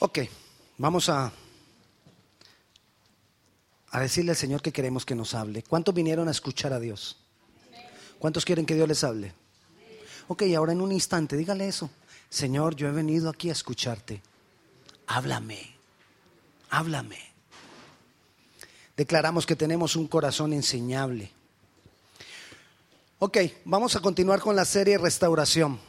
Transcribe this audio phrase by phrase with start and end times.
[0.00, 0.20] Ok,
[0.76, 1.32] vamos a,
[3.90, 5.64] a decirle al Señor que queremos que nos hable.
[5.64, 7.16] ¿Cuántos vinieron a escuchar a Dios?
[8.20, 9.32] ¿Cuántos quieren que Dios les hable?
[10.28, 11.90] Ok, ahora en un instante, dígale eso.
[12.30, 14.22] Señor, yo he venido aquí a escucharte.
[15.08, 15.74] Háblame,
[16.70, 17.18] háblame.
[18.96, 21.32] Declaramos que tenemos un corazón enseñable.
[23.18, 25.80] Ok, vamos a continuar con la serie Restauración.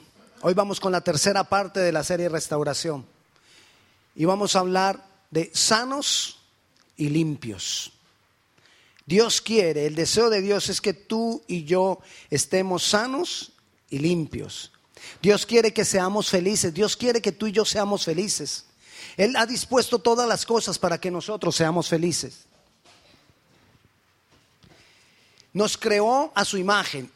[0.41, 3.18] Hoy vamos con la tercera parte de la serie Restauración.
[4.19, 5.01] Y vamos a hablar
[5.31, 6.39] de sanos
[6.97, 7.93] y limpios.
[9.05, 13.53] Dios quiere, el deseo de Dios es que tú y yo estemos sanos
[13.89, 14.73] y limpios.
[15.21, 16.73] Dios quiere que seamos felices.
[16.73, 18.65] Dios quiere que tú y yo seamos felices.
[19.15, 22.39] Él ha dispuesto todas las cosas para que nosotros seamos felices.
[25.53, 27.09] Nos creó a su imagen.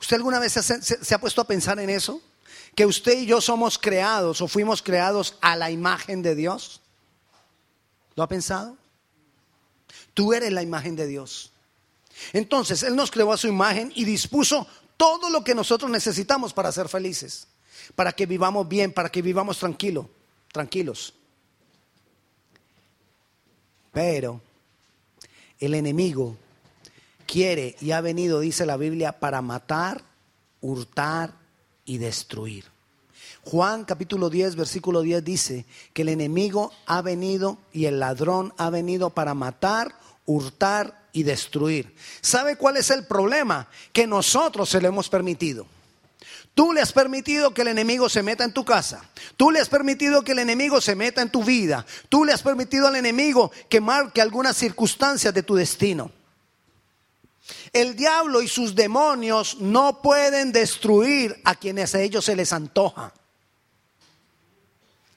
[0.00, 2.22] ¿Usted alguna vez se, ha puesto a pensar en eso?
[2.74, 6.80] Que usted y yo somos creados o fuimos creados a la imagen de Dios.
[8.14, 8.76] ¿Lo ha pensado?
[10.14, 11.52] Tú eres la imagen de Dios.
[12.32, 16.72] Entonces, Él nos creó a su imagen y dispuso todo lo que nosotros necesitamos para
[16.72, 17.46] ser felices,
[17.94, 20.10] para que vivamos bien, para que vivamos tranquilo,
[20.52, 21.14] tranquilos.
[23.92, 24.40] Pero
[25.58, 26.36] el enemigo
[27.26, 30.02] quiere y ha venido, dice la Biblia, para matar,
[30.60, 31.39] hurtar
[31.90, 32.66] y destruir.
[33.42, 38.70] Juan capítulo 10, versículo 10 dice que el enemigo ha venido y el ladrón ha
[38.70, 41.92] venido para matar, hurtar y destruir.
[42.20, 43.66] ¿Sabe cuál es el problema?
[43.92, 45.66] Que nosotros se lo hemos permitido.
[46.54, 49.02] Tú le has permitido que el enemigo se meta en tu casa.
[49.36, 51.84] Tú le has permitido que el enemigo se meta en tu vida.
[52.08, 56.12] Tú le has permitido al enemigo que marque algunas circunstancias de tu destino.
[57.72, 63.12] El diablo y sus demonios no pueden destruir a quienes a ellos se les antoja.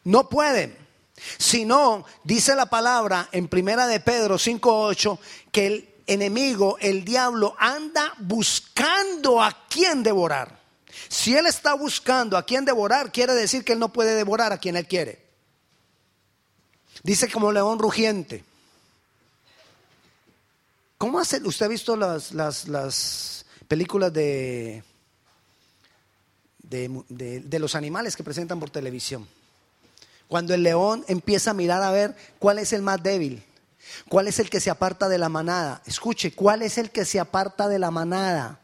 [0.03, 0.77] No pueden.
[1.37, 5.19] Sino, dice la palabra en Primera de Pedro 5:8
[5.51, 10.59] que el enemigo, el diablo anda buscando a quien devorar.
[11.07, 14.57] Si él está buscando a quien devorar, quiere decir que él no puede devorar a
[14.57, 15.23] quien él quiere.
[17.03, 18.43] Dice como león rugiente.
[21.03, 21.41] ¿Cómo hace?
[21.43, 24.81] ¿Usted ha visto las, las, películas de,
[26.61, 29.27] de, los animales que presentan por televisión?
[30.29, 33.43] Cuando el león empieza a mirar a ver cuál es el más débil,
[34.07, 35.81] cuál es el que se aparta de la manada.
[35.85, 38.61] Escuche, ¿cuál es el que se aparta de la manada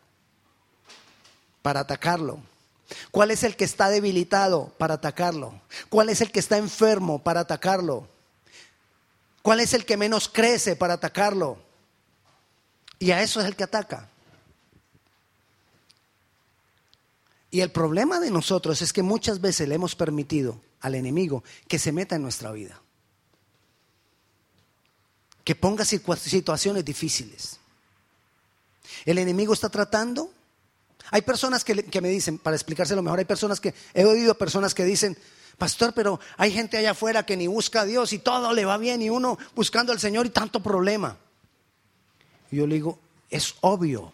[1.62, 2.40] para atacarlo?
[3.12, 5.60] ¿Cuál es el que está debilitado para atacarlo?
[5.90, 8.08] ¿Cuál es el que está enfermo para atacarlo?
[9.42, 11.68] ¿Cuál es el que menos crece para atacarlo?
[13.00, 14.10] Y a eso es el que ataca.
[17.52, 21.80] Y el problema de nosotros es que muchas veces le hemos permitido al enemigo que
[21.80, 22.80] se meta en nuestra vida.
[25.44, 27.58] Que ponga situaciones difíciles.
[29.06, 30.32] El enemigo está tratando.
[31.12, 34.76] Hay personas que, que, me dicen, para explicárselo mejor, hay personas que, he oído personas
[34.76, 35.18] que dicen,
[35.58, 38.78] pastor, pero hay gente allá afuera que ni busca a Dios y todo le va
[38.78, 41.18] bien y uno buscando al Señor y tanto problema.
[42.52, 43.00] Y yo le digo,
[43.30, 44.12] es obvio.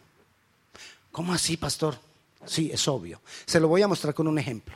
[1.12, 1.97] ¿Cómo así, pastor?
[2.46, 3.22] Sí, es obvio.
[3.46, 4.75] Se lo voy a mostrar con un ejemplo.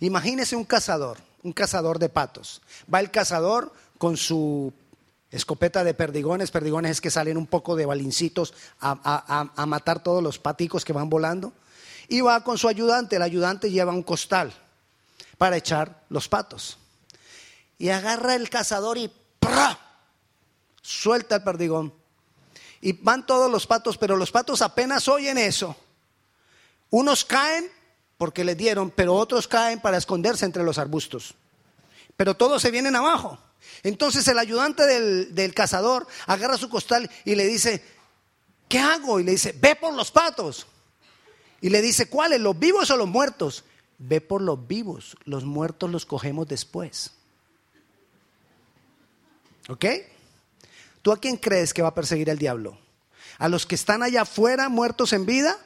[0.00, 2.60] Imagínese un cazador, un cazador de patos.
[2.92, 4.72] Va el cazador con su
[5.30, 10.22] escopeta de perdigones, perdigones es que salen un poco de balincitos a, a, matar todos
[10.22, 11.52] los paticos que van volando.
[12.08, 14.52] Y va con su ayudante, el ayudante lleva un costal
[15.38, 16.78] para echar los patos.
[17.78, 19.78] Y agarra el cazador y ¡pra!
[20.82, 21.92] suelta el perdigón
[22.80, 25.76] y van todos los patos, pero los patos apenas oyen eso.
[26.90, 27.70] Unos caen
[28.18, 31.34] porque les dieron, pero otros caen para esconderse entre los arbustos.
[32.16, 33.38] Pero todos se vienen abajo.
[33.82, 37.82] Entonces el ayudante del, cazador agarra su costal y le dice,
[38.68, 39.20] ¿qué hago?
[39.20, 40.66] Y le dice, ve por los patos.
[41.60, 42.40] Y le dice, ¿cuáles?
[42.40, 43.64] ¿Los vivos o los muertos?
[43.98, 47.12] Ve por los vivos, los muertos los cogemos después.
[49.68, 49.84] ¿Ok?
[51.06, 52.76] ¿Tú a quién crees que va a perseguir el diablo?
[53.38, 55.56] ¿A los que están allá afuera muertos en vida?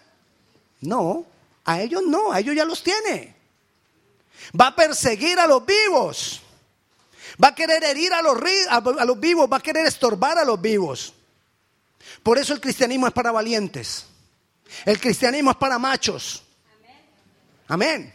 [0.83, 1.25] No,
[1.65, 3.35] a ellos no, a ellos ya los tiene.
[4.61, 6.43] Va a perseguir a los vivos.
[7.43, 8.37] Va a querer herir a los,
[8.69, 11.15] a los vivos, va a querer estorbar a los vivos.
[12.23, 14.05] Por eso el cristianismo es para valientes.
[14.85, 16.43] El cristianismo es para machos.
[17.67, 18.13] Amén.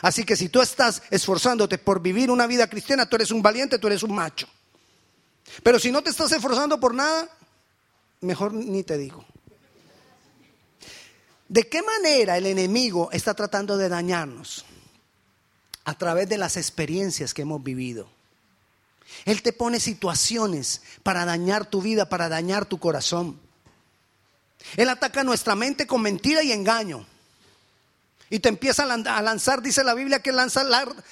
[0.00, 3.80] Así que si tú estás esforzándote por vivir una vida cristiana, tú eres un valiente,
[3.80, 4.46] tú eres un macho.
[5.62, 7.28] Pero si no te estás esforzando por nada,
[8.20, 9.24] mejor ni te digo.
[11.48, 14.64] ¿De qué manera el enemigo está tratando de dañarnos?
[15.86, 18.08] a través de las experiencias que hemos vivido.
[19.24, 23.38] Él te pone situaciones para dañar tu vida, para dañar tu corazón.
[24.76, 27.06] Él ataca nuestra mente con mentira y engaño.
[28.28, 30.64] Y te empieza a lanzar, dice la Biblia, que lanza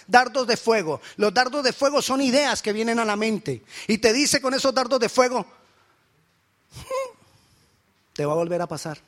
[0.09, 1.01] dardos de fuego.
[1.17, 3.63] Los dardos de fuego son ideas que vienen a la mente.
[3.87, 5.47] Y te dice con esos dardos de fuego,
[8.15, 8.99] te va a volver a pasar.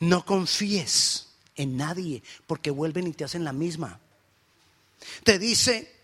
[0.00, 4.00] No confíes en nadie porque vuelven y te hacen la misma.
[5.24, 5.94] Te dice,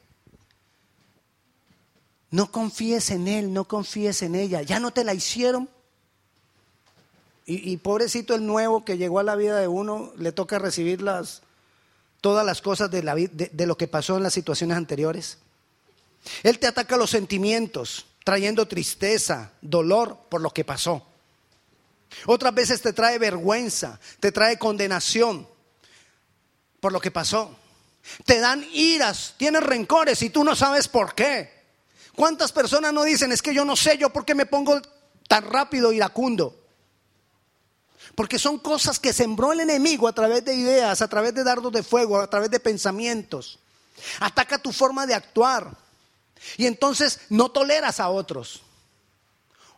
[2.30, 4.62] no confíes en él, no confíes en ella.
[4.62, 5.68] Ya no te la hicieron.
[7.44, 11.42] Y, pobrecito el nuevo que llegó a la vida de uno, le toca recibir las,
[12.20, 13.02] todas las cosas de,
[13.52, 15.38] de lo que pasó en las situaciones anteriores.
[16.44, 21.04] Él te ataca los sentimientos, trayendo tristeza, dolor por lo que pasó.
[22.26, 25.48] Otras veces te trae vergüenza, te trae condenación
[26.80, 27.56] por lo que pasó.
[28.24, 31.62] Te dan iras, tienes rencores y tú no sabes por qué.
[32.14, 34.80] ¿Cuántas personas no dicen, es que yo no sé yo por qué me pongo
[35.28, 36.61] tan rápido iracundo?
[38.14, 41.72] Porque son cosas que sembró el enemigo a través de ideas, a través de dardos
[41.72, 43.58] de fuego, a través de pensamientos.
[44.20, 45.76] Ataca tu forma de actuar.
[46.56, 48.62] Y entonces no toleras a otros.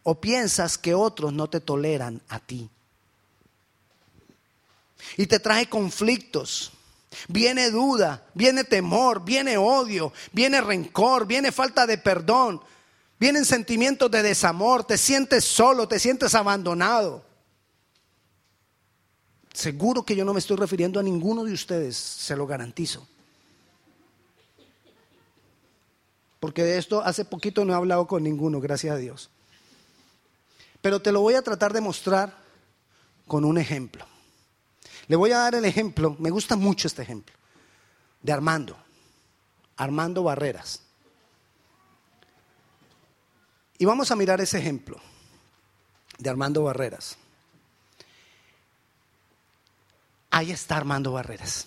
[0.02, 2.68] O piensas que otros no te toleran a ti.
[5.16, 6.72] Y te trae conflictos.
[7.28, 12.60] Viene duda, viene temor, viene odio, viene rencor, viene falta de perdón,
[13.20, 17.24] vienen sentimientos de desamor, te sientes solo, te sientes abandonado.
[19.54, 23.06] Seguro que yo no me estoy refiriendo a ninguno de ustedes, se lo garantizo.
[26.40, 29.30] Porque de esto hace poquito no he hablado con ninguno, gracias a Dios.
[30.82, 32.36] Pero te lo voy a tratar de mostrar
[33.28, 34.04] con un ejemplo.
[35.06, 37.34] Le voy a dar el ejemplo, me gusta mucho este ejemplo,
[38.22, 38.76] de Armando,
[39.76, 40.82] Armando Barreras.
[43.78, 45.00] Y vamos a mirar ese ejemplo
[46.18, 47.18] de Armando Barreras.
[50.34, 51.64] Ahí está Armando Barreras.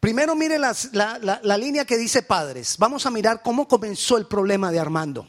[0.00, 0.74] Primero mire la,
[1.20, 2.76] la, línea que dice padres.
[2.78, 5.26] Vamos a mirar cómo comenzó el problema de Armando.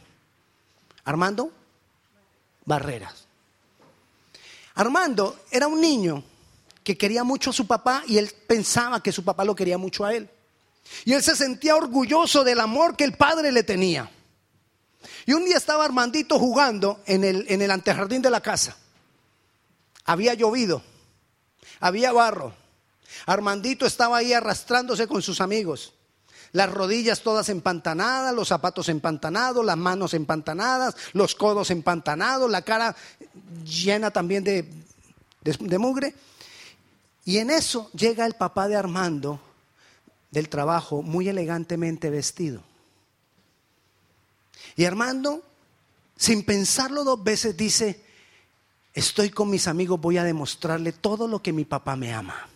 [1.04, 1.52] Armando
[2.64, 3.28] Barreras.
[4.76, 6.24] Armando era un niño
[6.82, 10.06] que quería mucho a su papá y él pensaba que su papá lo quería mucho
[10.06, 10.30] a él.
[11.04, 14.10] Y él se sentía orgulloso del amor que el padre le tenía.
[15.26, 18.78] Y un día estaba Armandito jugando en el, en el antejardín de la casa.
[20.06, 20.82] Había llovido,
[21.80, 22.54] había barro.
[23.26, 25.94] Armandito estaba ahí arrastrándose con sus amigos.
[26.52, 32.96] Las rodillas todas empantanadas, los zapatos empantanados, las manos empantanadas, los codos empantanados, la cara
[33.66, 34.72] llena también de,
[35.42, 36.14] de, mugre.
[37.26, 39.40] Y en eso llega el papá de Armando
[40.30, 42.62] del trabajo muy elegantemente vestido.
[44.76, 45.44] Y Armando,
[46.18, 48.03] sin pensarlo dos veces, dice,
[48.94, 52.48] estoy con mis amigos, voy a demostrarle todo lo que mi papá me ama.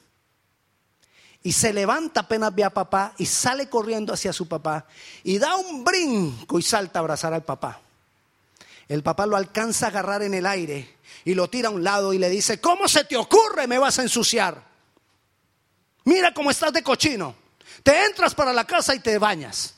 [1.43, 4.85] Y se levanta apenas ve a papá y sale corriendo hacia su papá
[5.23, 7.79] y da un brinco y salta a abrazar al papá.
[8.87, 12.13] El papá lo alcanza a agarrar en el aire y lo tira a un lado
[12.13, 14.61] y le dice, ¿cómo se te ocurre me vas a ensuciar?
[16.05, 17.35] Mira cómo estás de cochino.
[17.83, 19.75] Te entras para la casa y te bañas.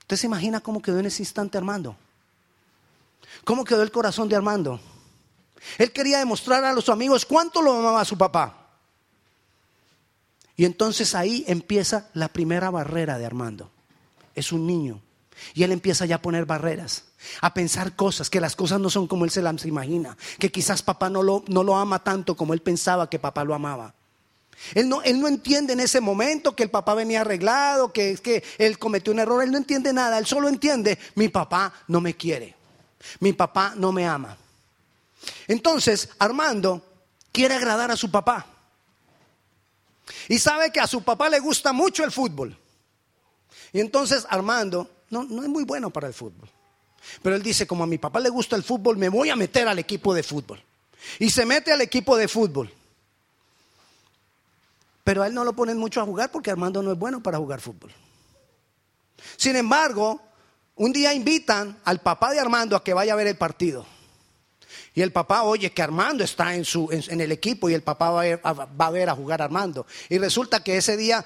[0.00, 1.96] ¿Usted se imagina cómo quedó en ese instante Armando?
[3.44, 4.80] ¿Cómo quedó el corazón de Armando?
[5.78, 8.66] Él quería demostrar a los amigos cuánto lo amaba su papá.
[10.56, 13.70] Y entonces ahí empieza la primera barrera de Armando.
[14.34, 15.02] Es un niño.
[15.54, 17.04] Y él empieza ya a poner barreras,
[17.42, 20.82] a pensar cosas, que las cosas no son como él se las imagina, que quizás
[20.82, 23.94] papá no lo, no lo ama tanto como él pensaba que papá lo amaba.
[24.74, 28.22] Él no, él no entiende en ese momento que el papá venía arreglado, que es
[28.22, 32.00] que él cometió un error, él no entiende nada, él solo entiende, mi papá no
[32.00, 32.54] me quiere,
[33.20, 34.38] mi papá no me ama.
[35.46, 36.84] Entonces, Armando
[37.32, 38.46] quiere agradar a su papá.
[40.28, 42.56] Y sabe que a su papá le gusta mucho el fútbol.
[43.72, 46.48] Y entonces Armando no, no es muy bueno para el fútbol.
[47.22, 49.68] Pero él dice, como a mi papá le gusta el fútbol, me voy a meter
[49.68, 50.62] al equipo de fútbol.
[51.18, 52.72] Y se mete al equipo de fútbol.
[55.04, 57.38] Pero a él no lo ponen mucho a jugar porque Armando no es bueno para
[57.38, 57.92] jugar fútbol.
[59.36, 60.20] Sin embargo,
[60.74, 63.86] un día invitan al papá de Armando a que vaya a ver el partido.
[64.96, 68.10] Y el papá oye que Armando está en, su, en, el equipo y el papá
[68.10, 69.86] va a, ver, a jugar a Armando.
[70.08, 71.22] Y resulta que ese día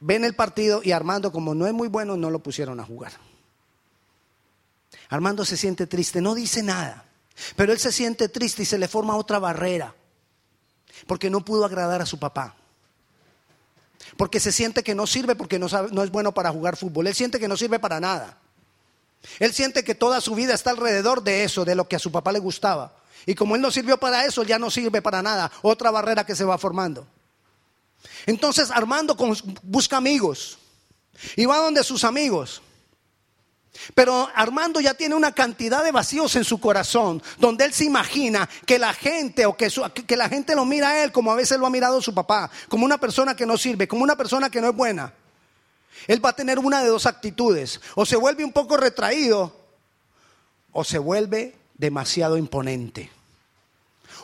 [0.00, 3.12] ven el partido y Armando, como no es muy bueno, no lo pusieron a jugar.
[5.08, 7.04] Armando se siente triste, no dice nada,
[7.54, 9.94] pero él se siente triste y se le forma otra barrera.
[11.06, 12.56] Porque no pudo agradar a su papá.
[14.16, 17.06] Porque se siente que no sirve porque no, no es bueno para jugar fútbol.
[17.06, 18.38] Él siente que no sirve para nada.
[19.38, 22.10] Él siente que toda su vida está alrededor de eso, de lo que a su
[22.10, 22.96] papá le gustaba.
[23.26, 25.50] Y como él no sirvió para eso, ya no sirve para nada.
[25.62, 27.06] Otra barrera que se va formando.
[28.26, 29.16] Entonces Armando
[29.62, 30.58] busca amigos
[31.36, 32.62] y va donde sus amigos.
[33.94, 38.48] Pero Armando ya tiene una cantidad de vacíos en su corazón, donde él se imagina
[38.66, 39.70] que la gente o que,
[40.06, 42.50] que, la gente lo mira a él como a veces lo ha mirado su papá,
[42.68, 45.14] como una persona que no sirve, como una persona que no es buena.
[46.06, 49.56] Él va a tener una de dos actitudes, o se vuelve un poco retraído
[50.72, 53.10] o se vuelve demasiado imponente.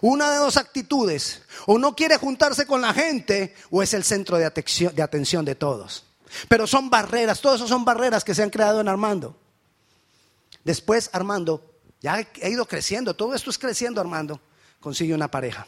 [0.00, 4.38] Una de dos actitudes, o no quiere juntarse con la gente o es el centro
[4.38, 6.04] de atención de, todos.
[6.48, 9.36] Pero son barreras, todo eso son barreras que se han creado en Armando.
[10.62, 11.68] Después Armando,
[12.00, 14.40] ya ha ido creciendo, todo esto es creciendo Armando,
[14.78, 15.66] consigue una pareja.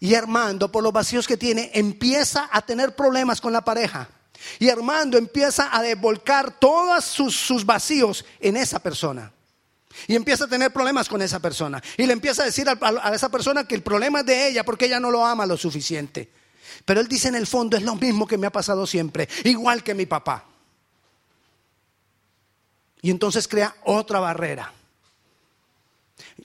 [0.00, 4.10] Y Armando, por los vacíos que tiene, empieza a tener problemas con la pareja.
[4.58, 9.32] Y Armando empieza a devolcar todos sus, vacíos en esa persona.
[10.06, 11.82] Y empieza a tener problemas con esa persona.
[11.96, 14.64] Y le empieza a decir a, a esa persona que el problema es de ella
[14.64, 16.30] porque ella no lo ama lo suficiente.
[16.84, 19.82] Pero él dice en el fondo, es lo mismo que me ha pasado siempre, igual
[19.82, 20.44] que mi papá.
[23.02, 24.72] Y entonces crea otra barrera.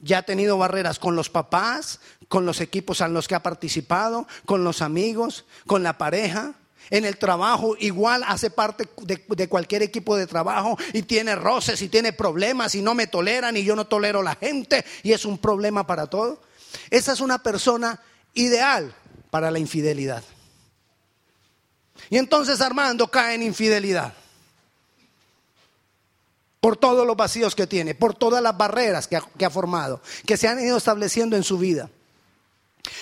[0.01, 4.27] Ya ha tenido barreras con los papás, con los equipos en los que ha participado,
[4.45, 6.53] con los amigos, con la pareja.
[6.89, 11.89] En el trabajo igual hace parte de, cualquier equipo de trabajo y tiene roces y
[11.89, 15.37] tiene problemas y no me toleran y yo no tolero la gente y es un
[15.37, 16.41] problema para todo.
[16.89, 17.99] Esa es una persona
[18.33, 18.93] ideal
[19.29, 20.23] para la infidelidad.
[22.09, 24.13] Y entonces Armando cae en infidelidad.
[26.61, 30.47] Por todos los vacíos que tiene, por todas las barreras que ha, formado, que se
[30.47, 31.89] han ido estableciendo en su vida.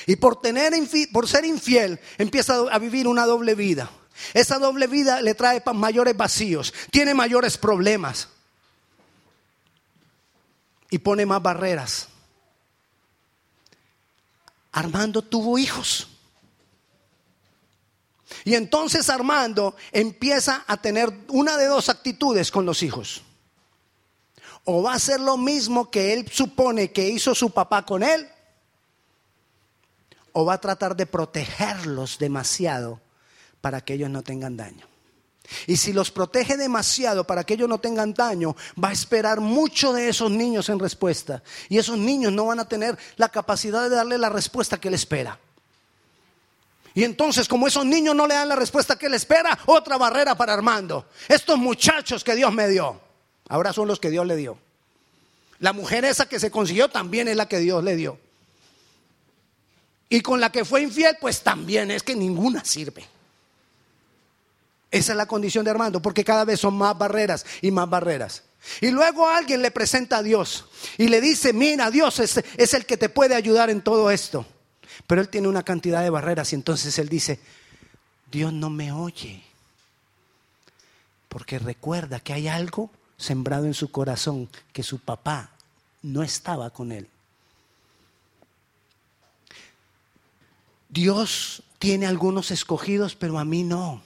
[0.05, 0.73] Y por, tener,
[1.11, 3.89] por ser infiel, empieza a vivir una doble vida.
[4.33, 8.29] Esa doble vida le trae mayores vacíos, tiene mayores problemas
[10.89, 12.07] y pone más barreras.
[14.71, 16.07] Armando tuvo hijos.
[18.43, 23.21] Y entonces Armando empieza a tener una de dos actitudes con los hijos.
[24.63, 28.27] O va a hacer lo mismo que él supone que hizo su papá con él,
[30.37, 32.99] o va a tratar de protegerlos demasiado
[33.61, 34.85] para que ellos no tengan daño.
[35.65, 39.93] Y si los protege demasiado para que ellos no tengan daño, va a esperar mucho
[39.93, 41.41] de esos niños en respuesta.
[41.69, 44.95] Y esos niños no van a tener la capacidad de darle la respuesta que él
[44.95, 45.39] espera.
[46.93, 50.35] Y entonces, como esos niños no le dan la respuesta que él espera, otra barrera
[50.35, 51.07] para Armando.
[51.29, 52.99] Estos muchachos que Dios me dio,
[53.47, 54.57] ahora son los que Dios le dio.
[55.59, 58.24] La mujer esa que se consiguió también es la que Dios le dio.
[60.09, 63.05] Y con la que fue infiel, pues también es que ninguna sirve.
[64.91, 68.43] Esa es la condición de Armando, porque cada vez son más barreras y más barreras.
[68.81, 70.65] Y luego alguien le presenta a Dios
[70.97, 74.45] y le dice, mira, Dios es, es el que te puede ayudar en todo esto.
[75.07, 77.39] Pero él tiene una cantidad de barreras y entonces él dice,
[78.31, 79.43] Dios no me oye.
[81.29, 85.51] Porque recuerda que hay algo sembrado en su corazón, que su papá
[86.01, 87.07] no estaba con él.
[90.95, 94.01] Dios tiene algunos escogidos, pero a mí no.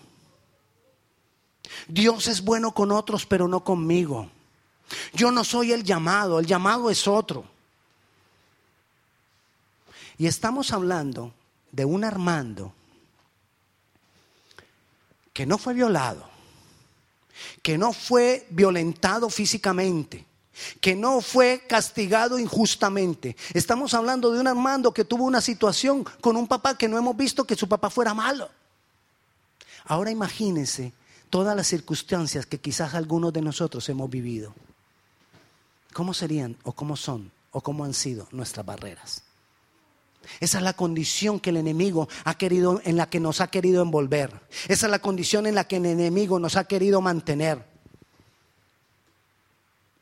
[1.88, 4.28] Dios es bueno con otros, pero no conmigo.
[5.14, 7.46] Yo no soy el llamado, el llamado es otro.
[10.18, 11.32] Y estamos hablando
[11.72, 12.74] de un Armando
[15.32, 16.28] que no fue violado,
[17.62, 20.26] que no fue violentado físicamente,
[20.82, 23.36] que no fue castigado injustamente.
[23.54, 27.16] Estamos hablando de un Armando que tuvo una situación con un papá que no hemos
[27.16, 28.50] visto que su papá fuera malo.
[29.86, 30.94] Ahora imagínense
[31.30, 34.54] todas las circunstancias que quizás algunos de nosotros hemos vivido.
[35.94, 39.24] ¿Cómo serían o cómo son o cómo han sido nuestras barreras?
[40.40, 43.82] Esa es la condición que el enemigo ha querido, en la que nos ha querido
[43.82, 44.32] envolver.
[44.68, 47.66] Esa es la condición en la que el enemigo nos ha querido mantener.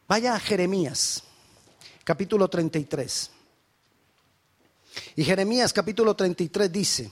[0.08, 1.24] Vaya a Jeremías,
[2.04, 3.32] capítulo 33.
[5.18, 7.12] Y Jeremías capítulo 33 dice,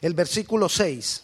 [0.00, 1.22] el versículo 6,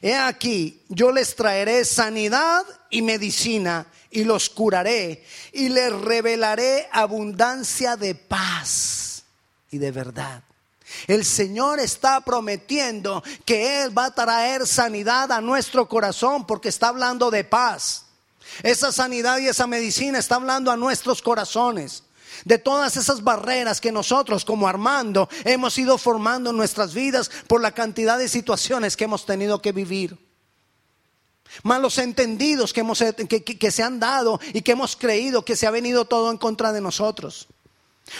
[0.00, 7.96] He aquí, yo les traeré sanidad y medicina y los curaré y les revelaré abundancia
[7.96, 9.24] de paz
[9.70, 10.42] y de verdad.
[11.06, 16.88] El Señor está prometiendo que Él va a traer sanidad a nuestro corazón porque está
[16.88, 18.06] hablando de paz.
[18.62, 22.04] Esa sanidad y esa medicina está hablando a nuestros corazones.
[22.44, 27.60] de todas esas barreras que nosotros como Armando hemos ido formando en nuestras vidas por
[27.60, 30.18] la cantidad de situaciones que hemos tenido que vivir.
[31.62, 35.66] Malos entendidos que, hemos, que, que se han dado y que hemos creído que se
[35.66, 37.48] ha venido todo en contra de nosotros.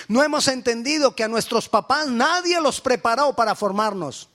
[0.08, 4.28] No hemos entendido que a nuestros papás nadie los preparó para formarnos.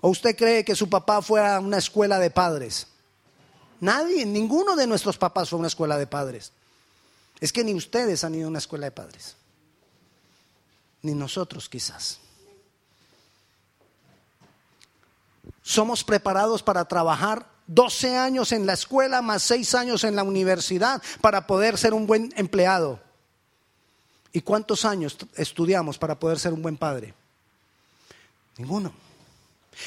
[0.00, 2.86] ¿O usted cree que su papá fue a una escuela de padres?
[3.84, 6.52] Nadie, ninguno de nuestros papás fue a una escuela de padres.
[7.38, 9.36] Es que ni ustedes han ido a una escuela de padres.
[11.02, 12.18] Ni nosotros quizás.
[15.62, 21.02] Somos preparados para trabajar 12 años en la escuela más 6 años en la universidad
[21.20, 23.00] para poder ser un buen empleado.
[24.32, 27.12] ¿Y cuántos años estudiamos para poder ser un buen padre?
[28.56, 28.94] Ninguno.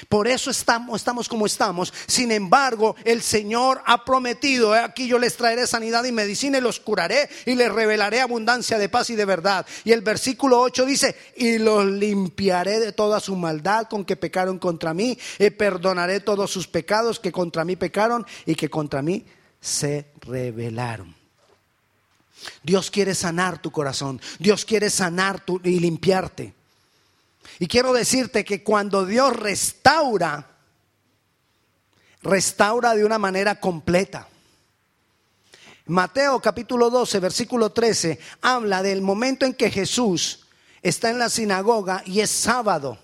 [0.10, 1.94] Por eso estamos, estamos como estamos.
[2.08, 6.80] Sin embargo, el Señor ha prometido, aquí yo les traeré sanidad y medicina y los
[6.80, 9.66] curaré y les revelaré abundancia de paz y de verdad.
[9.84, 14.60] Y el versículo 8 dice, y los limpiaré de toda su maldad con que pecaron
[14.60, 19.26] contra mí, y perdonaré todos sus pecados que contra mí pecaron y que contra mí
[19.60, 21.16] se rebelaron.
[22.64, 26.57] Dios quiere sanar tu corazón, Dios quiere sanar y limpiarte.
[27.60, 30.48] Y quiero decirte que cuando Dios restaura,
[32.22, 34.28] restaura de una manera completa.
[35.88, 40.48] Mateo capítulo 12, versículo 13, habla del momento en que Jesús
[40.82, 42.98] está en la sinagoga y es sábado.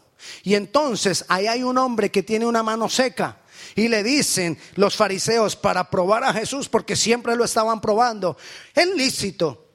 [0.43, 3.37] Y entonces ahí hay un hombre que tiene una mano seca.
[3.75, 8.37] Y le dicen los fariseos para probar a Jesús, porque siempre lo estaban probando,
[8.75, 9.65] es lícito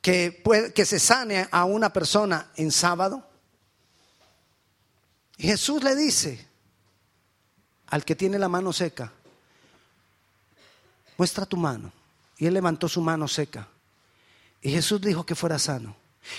[0.00, 0.42] que,
[0.74, 3.22] que se sane a una persona en sábado.
[5.38, 6.46] Jesús le dice
[7.86, 9.12] al que tiene la mano seca,
[11.16, 11.92] muestra tu mano.
[12.36, 13.68] Y él levantó su mano seca.
[14.60, 15.96] Y Jesús dijo que fuera sano.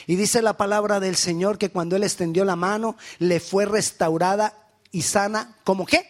[0.08, 4.54] Y dice la palabra del Señor que cuando él extendió la mano, le fue restaurada
[4.92, 6.06] y sana como qué?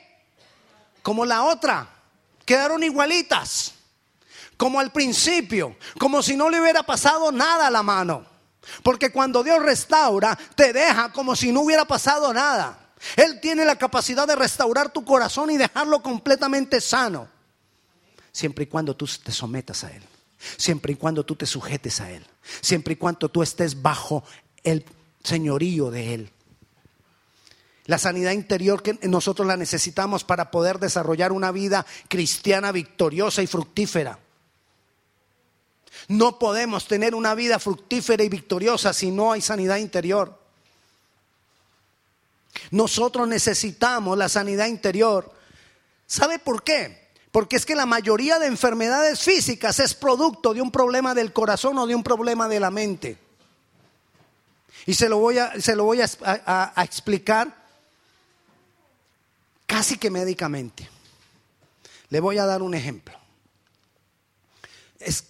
[1.03, 1.89] Como la otra.
[2.45, 3.73] Quedaron igualitas.
[4.57, 5.75] Como al principio.
[5.99, 8.25] Como si no le hubiera pasado nada a la mano.
[8.81, 12.84] Porque cuando Dios restaura, te deja como si no hubiera pasado nada.
[13.15, 17.27] Él tiene la capacidad de restaurar tu corazón y dejarlo completamente sano.
[18.31, 20.03] Siempre y cuando tú te sometas a Él.
[20.57, 22.25] Siempre y cuando tú te sujetes a Él.
[22.61, 24.23] Siempre y cuando tú estés bajo
[24.63, 24.85] el
[25.23, 26.31] señorío de Él.
[27.85, 33.47] La sanidad interior que nosotros la necesitamos para poder desarrollar una vida cristiana victoriosa y
[33.47, 34.19] fructífera.
[36.07, 40.44] No podemos tener una vida fructífera y victoriosa si no hay sanidad interior.
[42.71, 45.32] Nosotros necesitamos la sanidad interior.
[46.08, 47.10] ¿Sabe por qué?
[47.32, 51.78] Porque es que la mayoría de enfermedades físicas es producto de un problema del corazón
[51.78, 53.17] o de un problema de la mente.
[54.86, 57.56] Y se lo voy a, explicar
[59.65, 60.89] casi que médicamente.
[62.10, 63.15] Le voy a dar un ejemplo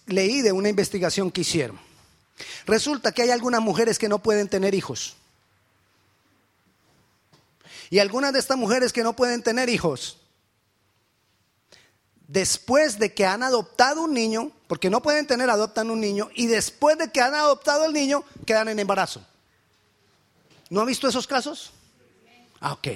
[0.06, 1.78] leí de una investigación que hicieron.
[2.66, 5.16] Resulta que hay algunas mujeres que no pueden tener hijos.
[7.90, 10.18] Y algunas de estas mujeres que no pueden tener hijos,
[12.26, 16.46] después de que han adoptado un niño, porque no pueden tener, adoptan un niño, y
[16.46, 19.24] después de que han adoptado el niño, quedan en embarazo.
[20.70, 21.70] ¿No ha visto esos casos?
[22.60, 22.88] Ah, ok.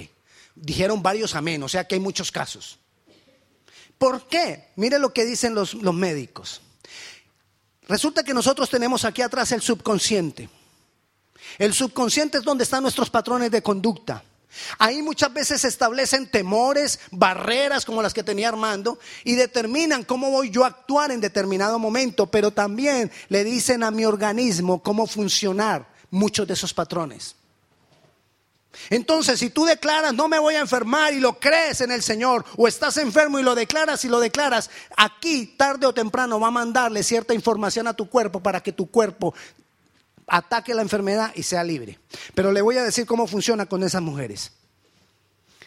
[0.55, 2.77] Dijeron varios amén, o sea que hay muchos casos.
[3.97, 4.69] ¿Por qué?
[4.75, 6.61] Mire lo que dicen los, los médicos.
[7.87, 10.49] Resulta que nosotros tenemos aquí atrás el subconsciente.
[11.57, 14.23] El subconsciente es donde están nuestros patrones de conducta.
[14.77, 20.31] Ahí muchas veces se establecen temores, barreras como las que tenía Armando y determinan cómo
[20.31, 25.07] voy yo a actuar en determinado momento, pero también le dicen a mi organismo cómo
[25.07, 27.35] funcionar muchos de esos patrones.
[28.89, 32.45] Entonces, si tú declaras, no me voy a enfermar y lo crees en el Señor,
[32.57, 36.51] o estás enfermo y lo declaras y lo declaras, aquí tarde o temprano va a
[36.51, 39.33] mandarle cierta información a tu cuerpo para que tu cuerpo
[40.31, 41.99] ataque la enfermedad y sea libre.
[42.33, 44.53] Pero le voy a decir cómo funciona con esas mujeres.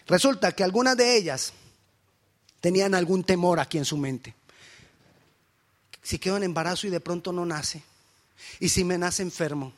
[0.07, 1.53] Resulta que algunas de ellas
[2.61, 4.35] tenían algún temor aquí en su mente.
[6.03, 7.83] Si quedo en embarazo y de pronto no nace,
[8.59, 9.73] y si me nace enfermo,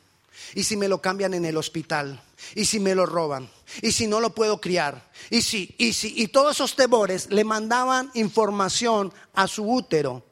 [0.54, 2.22] y si me lo cambian en el hospital,
[2.54, 3.50] y si me lo roban,
[3.82, 7.42] y si no lo puedo criar, y si, y si, y todos esos temores le
[7.42, 10.24] mandaban información a su útero.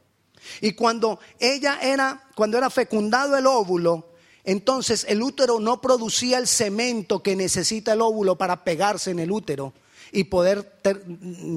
[0.61, 4.14] Y cuando ella era, cuando era fecundado el óvulo,
[4.45, 9.31] entonces el útero no producía el cemento que necesita el óvulo para pegarse en el
[9.31, 9.73] útero
[10.13, 10.81] y poder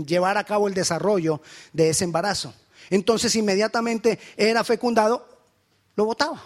[0.06, 1.42] llevar a cabo el desarrollo
[1.74, 2.54] de ese embarazo.
[2.90, 5.28] Entonces inmediatamente era fecundado,
[5.96, 6.44] lo botaba.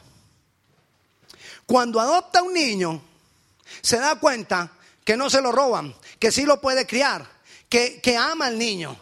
[1.67, 3.01] Cuando adopta un niño,
[3.82, 4.71] se da cuenta
[5.06, 7.30] que no se lo roban, que sí lo puede criar,
[7.69, 8.97] que, que ama al niño,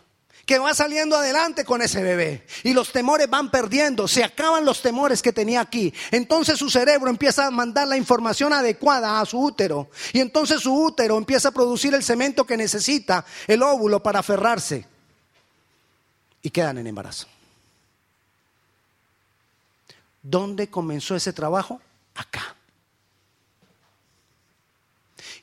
[0.49, 4.81] que va saliendo adelante con ese bebé y los temores van perdiendo, se acaban los
[4.81, 5.93] temores que tenía aquí.
[6.09, 10.73] Entonces su cerebro empieza a mandar la información adecuada a su útero y entonces su
[10.73, 14.87] útero empieza a producir el cemento que necesita el óvulo para aferrarse
[16.41, 17.27] y quedan en embarazo.
[20.23, 21.79] ¿Dónde comenzó ese trabajo?
[22.15, 22.55] Acá.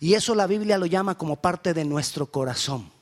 [0.01, 2.96] Y eso la Biblia lo llama como parte de nuestro corazón.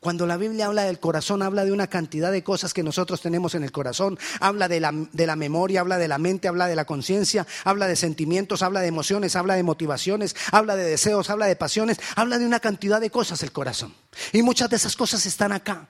[0.00, 3.54] Cuando la Biblia habla del corazón, habla de una cantidad de cosas que nosotros tenemos
[3.54, 4.18] en el corazón.
[4.40, 7.88] Habla de la, de la memoria, habla de la mente, habla de la conciencia, habla
[7.88, 12.38] de sentimientos, habla de emociones, habla de motivaciones, habla de deseos, habla de pasiones, habla
[12.38, 13.94] de una cantidad de cosas el corazón.
[14.32, 15.88] Y muchas de esas cosas están acá.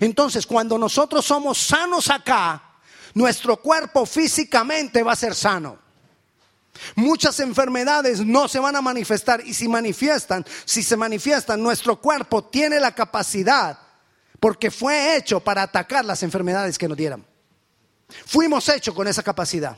[0.00, 2.76] Entonces, cuando nosotros somos sanos acá,
[3.14, 5.89] nuestro cuerpo físicamente va a ser sano.
[6.94, 12.44] Muchas enfermedades no se van a manifestar y si manifiestan, si se manifiestan, nuestro cuerpo
[12.44, 13.78] tiene la capacidad,
[14.38, 17.24] porque fue hecho para atacar las enfermedades que nos dieran.
[18.26, 19.76] Fuimos hechos con esa capacidad.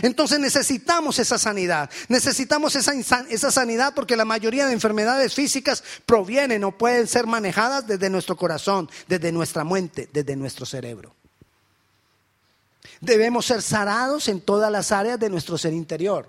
[0.00, 2.92] Entonces necesitamos esa sanidad, necesitamos esa,
[3.28, 8.36] esa, sanidad porque la mayoría de enfermedades físicas provienen o pueden ser manejadas desde nuestro
[8.36, 11.16] corazón, desde nuestra mente, desde nuestro cerebro.
[13.00, 16.26] Debemos ser sanados en todas las áreas de nuestro ser interior.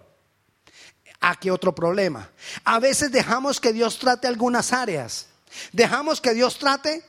[1.19, 2.29] Aquí otro problema.
[2.63, 5.27] A veces dejamos que Dios trate algunas áreas.
[5.71, 7.03] Dejamos que Dios trate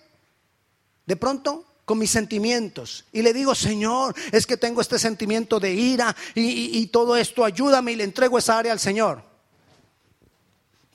[1.06, 3.04] de pronto con mis sentimientos.
[3.12, 7.44] Y le digo, Señor, es que tengo este sentimiento de ira y, y, todo esto,
[7.44, 9.22] ayúdame y le entrego esa área al Señor.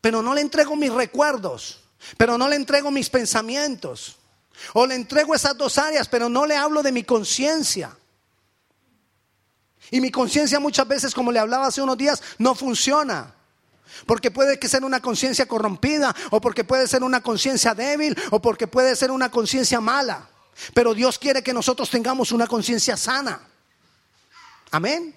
[0.01, 1.81] Pero no le entrego mis recuerdos,
[2.17, 4.17] pero no le entrego mis pensamientos.
[4.73, 7.95] O le entrego esas dos áreas, pero no le hablo de mi conciencia.
[9.91, 13.33] Y mi conciencia muchas veces, como le hablaba hace unos días, no funciona.
[14.05, 18.41] Porque puede que ser una conciencia corrompida, o porque puede ser una conciencia débil, o
[18.41, 20.29] porque puede ser una conciencia mala.
[20.73, 23.41] Pero Dios quiere que nosotros tengamos una conciencia sana.
[24.71, 25.15] Amén.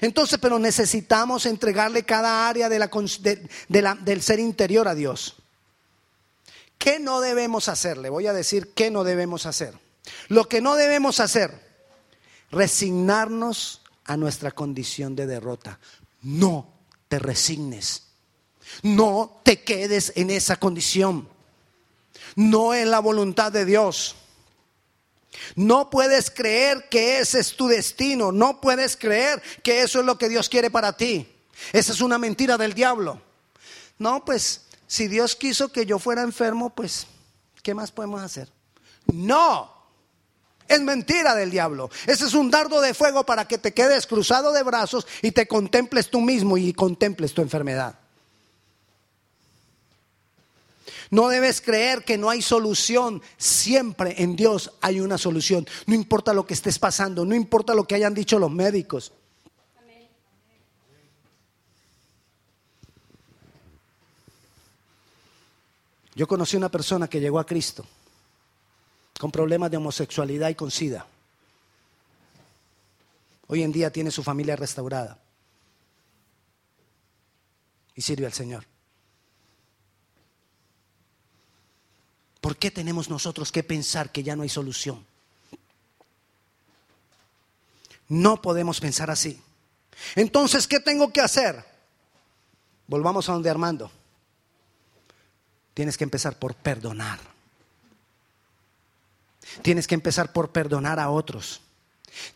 [0.00, 5.36] Entonces, pero necesitamos entregarle cada área del ser interior a Dios.
[6.78, 7.96] ¿Qué no debemos hacer?
[7.98, 9.74] Le voy a decir qué no debemos hacer.
[10.28, 11.71] Lo que no debemos hacer
[12.52, 15.80] resignarnos a nuestra condición de derrota.
[16.22, 16.72] No
[17.08, 18.04] te resignes.
[18.82, 21.28] No te quedes en esa condición.
[22.36, 24.14] No en la voluntad de Dios.
[25.56, 28.30] No puedes creer que ese es tu destino.
[28.30, 31.28] No puedes creer que eso es lo que Dios quiere para ti.
[31.72, 33.20] Esa es una mentira del diablo.
[33.98, 37.06] No, pues si Dios quiso que yo fuera enfermo, pues,
[37.62, 38.50] ¿qué más podemos hacer?
[39.06, 39.81] No.
[40.68, 41.90] Es mentira del diablo.
[42.06, 45.46] Ese es un dardo de fuego para que te quedes cruzado de brazos y te
[45.46, 47.98] contemples tú mismo y contemples tu enfermedad.
[51.10, 53.20] No debes creer que no hay solución.
[53.36, 55.66] Siempre en Dios hay una solución.
[55.86, 59.12] No importa lo que estés pasando, no importa lo que hayan dicho los médicos.
[66.14, 67.86] Yo conocí una persona que llegó a Cristo
[69.22, 71.06] con problemas de homosexualidad y con sida.
[73.46, 75.16] Hoy en día tiene su familia restaurada
[77.94, 78.66] y sirve al Señor.
[82.40, 85.06] ¿Por qué tenemos nosotros que pensar que ya no hay solución?
[88.08, 89.40] No podemos pensar así.
[90.16, 91.64] Entonces, ¿qué tengo que hacer?
[92.88, 93.88] Volvamos a donde Armando.
[95.74, 97.31] Tienes que empezar por perdonar.
[99.60, 101.60] Tienes que empezar por perdonar a otros.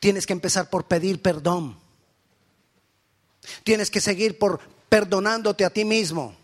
[0.01, 1.79] Tienes que empezar por pedir perdón.
[3.65, 6.37] Tienes que seguir por perdonándote a ti mismo.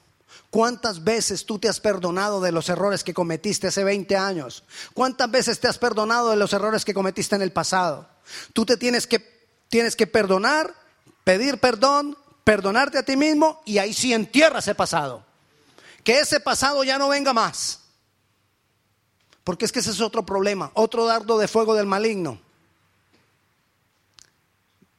[0.50, 4.64] ¿Cuántas veces tú te has perdonado de los errores que cometiste hace 20 años?
[4.92, 8.08] ¿Cuántas veces te has perdonado de los errores que cometiste en el pasado?
[8.52, 9.18] Tú te tienes que,
[9.68, 10.74] tienes que perdonar,
[11.24, 15.24] pedir perdón, perdonarte a ti mismo y ahí sí entierra ese pasado.
[16.04, 17.81] Que ese pasado ya no venga más.
[19.44, 22.38] Porque es que ese es otro problema, otro dardo de fuego del maligno.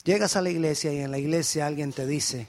[0.03, 2.47] Llegas a la iglesia y en la iglesia alguien te dice,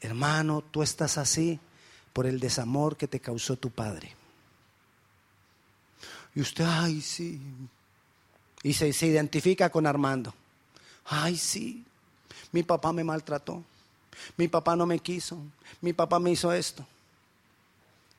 [0.00, 1.60] hermano, tú estás así
[2.14, 4.16] por el desamor que te causó tu padre.
[6.34, 7.40] Y usted, ay, sí.
[8.62, 10.32] Y se, se identifica con Armando.
[11.04, 11.84] Ay, sí,
[12.52, 13.62] mi papá me maltrató.
[14.36, 15.38] Mi papá no me quiso.
[15.80, 16.86] Mi papá me hizo esto.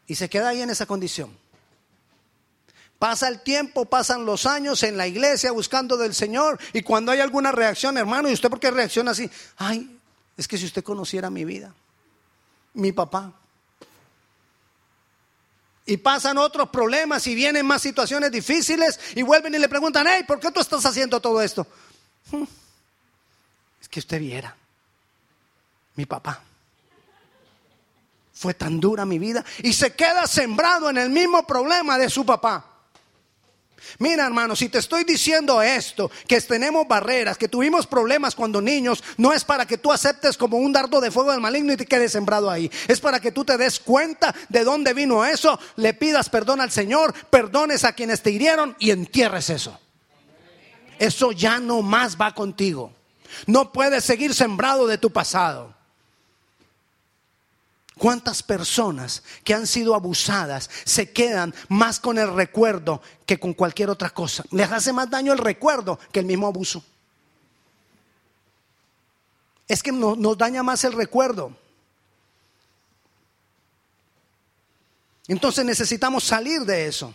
[0.08, 1.32] Y se queda ahí en esa condición.
[2.99, 7.21] Pasa el tiempo, pasan los años en la iglesia buscando del Señor y cuando hay
[7.21, 9.31] alguna reacción, hermano, ¿y usted por qué reacciona así?
[9.55, 9.97] Ay,
[10.35, 11.73] es que si usted conociera mi vida,
[12.73, 13.31] mi papá.
[15.85, 20.25] Y pasan otros problemas y vienen más situaciones difíciles y vuelven y le preguntan, hey,
[20.27, 21.65] ¿por qué tú estás haciendo todo esto?
[22.31, 22.43] Hmm,
[23.81, 24.55] es que usted viera,
[25.95, 26.43] mi papá.
[28.33, 32.25] Fue tan dura mi vida y se queda sembrado en el mismo problema de su
[32.25, 32.68] papá.
[33.97, 39.03] Mira, hermano, si te estoy diciendo esto, que tenemos barreras, que tuvimos problemas cuando niños,
[39.17, 41.85] no es para que tú aceptes como un dardo de fuego del maligno y te
[41.85, 42.71] quedes sembrado ahí.
[42.87, 46.71] Es para que tú te des cuenta de dónde vino eso, le pidas perdón al
[46.71, 49.79] Señor, perdones a quienes te hirieron y entierres eso.
[50.97, 52.93] Eso ya no más va contigo.
[53.45, 55.78] No puedes seguir sembrado de tu pasado.
[57.99, 63.89] ¿Cuántas personas que han sido abusadas se quedan más con el recuerdo que con cualquier
[63.89, 64.45] otra cosa?
[64.51, 66.81] Les hace más daño el recuerdo que el mismo abuso.
[69.67, 71.55] Es que nos, daña más el recuerdo.
[75.27, 77.13] Entonces necesitamos salir de eso.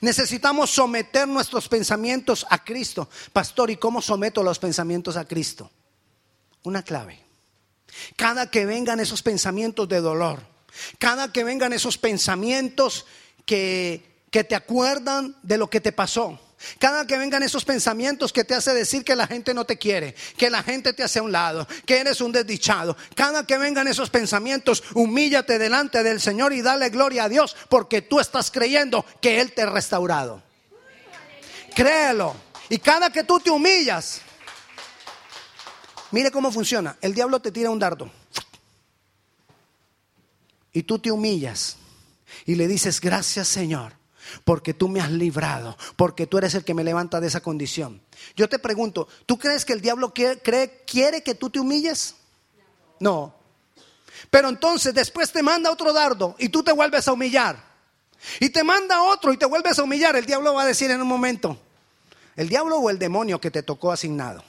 [0.00, 3.06] Necesitamos someter nuestros pensamientos a Cristo.
[3.34, 5.70] Pastor, ¿y cómo someto los pensamientos a Cristo?
[6.62, 7.21] Una clave.
[8.16, 10.40] Cada que vengan esos pensamientos de dolor,
[10.98, 13.06] cada que vengan esos pensamientos
[13.44, 16.38] que, que te acuerdan de lo que te pasó,
[16.78, 20.14] cada que vengan esos pensamientos que te hace decir que la gente no te quiere,
[20.36, 22.96] que la gente te hace a un lado, que eres un desdichado.
[23.14, 28.02] Cada que vengan esos pensamientos, humíllate delante del Señor y dale gloria a Dios porque
[28.02, 30.42] tú estás creyendo que Él te ha restaurado.
[31.74, 32.34] Créelo.
[32.68, 34.20] Y cada que tú te humillas,
[36.12, 36.96] Mire cómo funciona.
[37.00, 38.10] El diablo te tira un dardo.
[40.72, 41.76] Y tú te humillas
[42.46, 43.94] y le dices, gracias Señor,
[44.44, 48.00] porque tú me has librado, porque tú eres el que me levanta de esa condición.
[48.36, 50.40] Yo te pregunto, ¿tú crees que el diablo quiere,
[50.86, 52.14] quiere que tú te humilles?
[53.00, 53.34] No.
[54.30, 57.72] Pero entonces después te manda otro dardo y tú te vuelves a humillar.
[58.40, 60.16] Y te manda otro y te vuelves a humillar.
[60.16, 61.58] El diablo va a decir en un momento,
[62.36, 64.42] el diablo o el demonio que te tocó asignado.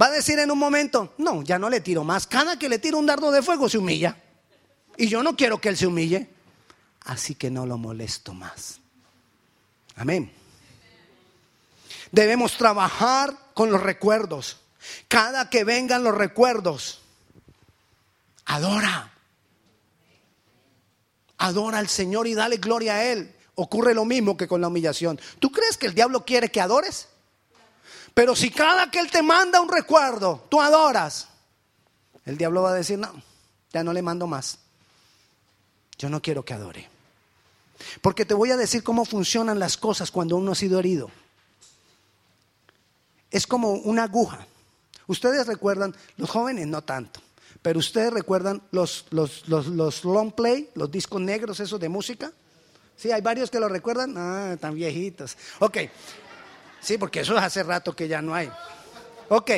[0.00, 2.26] Va a decir en un momento, no, ya no le tiro más.
[2.26, 4.16] Cada que le tiro un dardo de fuego se humilla.
[4.96, 6.28] Y yo no quiero que él se humille.
[7.00, 8.80] Así que no lo molesto más.
[9.96, 10.30] Amén.
[12.12, 14.58] Debemos trabajar con los recuerdos.
[15.08, 17.00] Cada que vengan los recuerdos,
[18.44, 19.12] adora.
[21.38, 23.34] Adora al Señor y dale gloria a Él.
[23.54, 25.20] Ocurre lo mismo que con la humillación.
[25.40, 27.08] ¿Tú crees que el diablo quiere que adores?
[28.14, 31.28] Pero si cada que Él te manda un recuerdo, tú adoras,
[32.24, 33.22] el diablo va a decir, no,
[33.72, 34.58] ya no le mando más.
[35.98, 36.88] Yo no quiero que adore.
[38.02, 41.10] Porque te voy a decir cómo funcionan las cosas cuando uno ha sido herido.
[43.30, 44.46] Es como una aguja.
[45.06, 47.20] Ustedes recuerdan, los jóvenes no tanto,
[47.62, 52.32] pero ustedes recuerdan los, los, los long play, los discos negros esos de música.
[52.96, 54.14] Sí, hay varios que lo recuerdan.
[54.16, 55.36] Ah, tan viejitos.
[55.60, 55.78] Ok,
[56.80, 58.50] Sí, porque eso es hace rato que ya no hay.
[59.28, 59.50] Ok,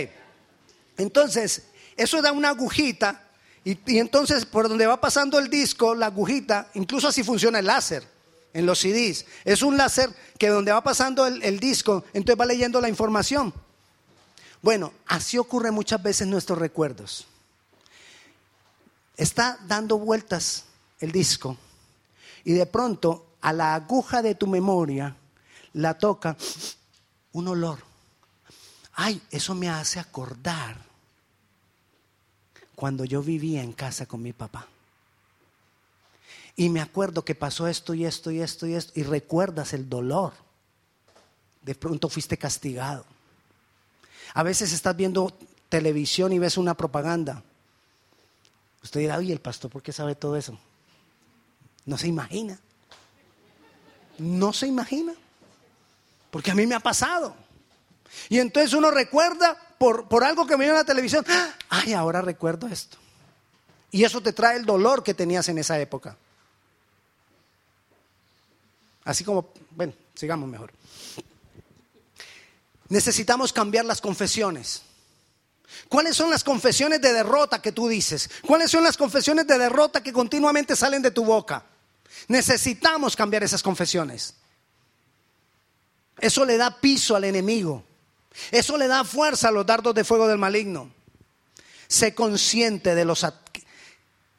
[0.96, 1.62] entonces,
[1.96, 3.22] eso da una agujita
[3.64, 8.06] y, entonces por donde va pasando el disco, la agujita, incluso así funciona el láser
[8.52, 9.26] en los CDs.
[9.44, 13.52] Es un láser que donde va pasando el, el disco, entonces va leyendo la información.
[14.62, 17.26] Bueno, así ocurre muchas veces nuestros recuerdos.
[19.16, 20.64] Está dando vueltas
[21.00, 21.56] el disco
[22.44, 25.16] y de pronto a la aguja de tu memoria
[25.74, 26.37] la toca
[27.32, 27.78] un olor.
[28.94, 30.76] Ay, eso me hace acordar
[32.74, 34.66] cuando yo vivía en casa con mi papá.
[36.56, 38.92] Y me acuerdo que pasó esto y esto y esto y esto.
[38.98, 40.32] Y recuerdas el dolor.
[41.62, 43.04] De pronto fuiste castigado.
[44.34, 45.32] A veces estás viendo
[45.68, 47.42] televisión y ves una propaganda.
[48.82, 50.58] Usted dirá, oye, el pastor, ¿por qué sabe todo eso?
[51.86, 52.58] No se imagina.
[54.18, 55.14] No se imagina.
[56.30, 57.34] Porque a mí me ha pasado.
[58.28, 61.24] Y entonces uno recuerda por, por algo que vio en la televisión.
[61.68, 62.96] Ay, ahora recuerdo esto.
[63.90, 66.16] Y eso te trae el dolor que tenías en esa época.
[69.04, 70.72] Así como, bueno, sigamos mejor.
[72.88, 74.82] Necesitamos cambiar las confesiones.
[75.88, 78.30] ¿Cuáles son las confesiones de derrota que tú dices?
[78.46, 81.64] ¿Cuáles son las confesiones de derrota que continuamente salen de tu boca?
[82.28, 84.34] Necesitamos cambiar esas confesiones.
[86.20, 87.83] Eso le da piso al enemigo.
[88.50, 90.90] Eso le da fuerza a los dardos de fuego del maligno.
[91.88, 93.26] Sé consciente de los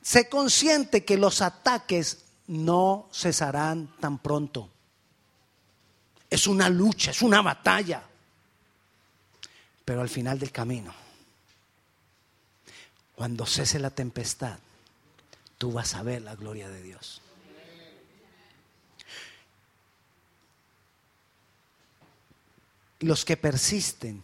[0.02, 4.70] sé consciente que los ataques no cesarán tan pronto.
[6.30, 8.04] es una lucha, es una batalla.
[9.84, 10.94] Pero al final del camino,
[13.16, 14.58] cuando cese la tempestad,
[15.58, 17.22] tú vas a ver la gloria de Dios.
[23.02, 24.24] Los que persisten,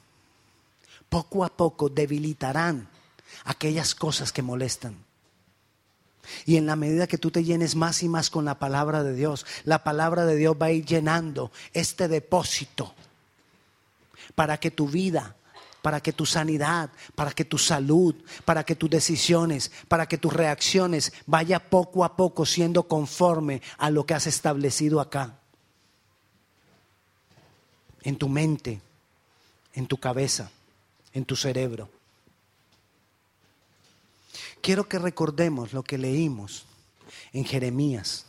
[1.10, 2.88] poco a poco debilitarán
[3.44, 5.06] aquellas cosas que molestan.
[6.46, 9.14] Y en la medida que tú te llenes más y más con la palabra de
[9.14, 12.94] Dios, la palabra de Dios va a ir llenando este depósito
[14.36, 15.36] para que tu vida,
[15.82, 20.34] para que tu sanidad, para que tu salud, para que tus decisiones, para que tus
[20.34, 25.40] reacciones vaya poco a poco siendo conforme a lo que has establecido acá.
[28.08, 28.80] En tu mente,
[29.74, 30.50] en tu cabeza,
[31.14, 31.90] en tu cerebro
[34.68, 36.66] quiero que recordemos lo que leímos
[37.32, 38.26] en Jeremías.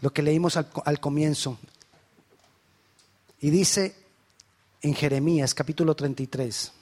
[0.00, 1.58] Lo que leímos al, comienzo.
[3.42, 3.94] Y dice
[4.80, 6.72] en Jeremías capítulo 33.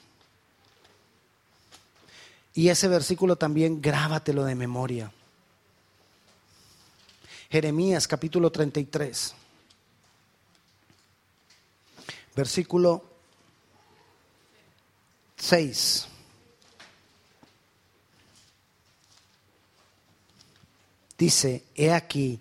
[2.53, 5.11] Y ese versículo también grábatelo de memoria.
[7.49, 9.35] Jeremías capítulo 33.
[12.39, 13.03] Versículo
[15.35, 16.07] 6.
[21.17, 22.39] Dice, he aquí,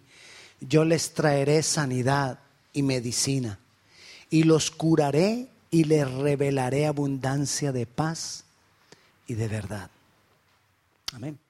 [0.61, 2.39] yo les traeré sanidad
[2.73, 3.59] y medicina,
[4.31, 8.45] y los curaré y les revelaré abundancia de paz
[9.27, 9.91] y de verdad.
[11.13, 11.41] Amén.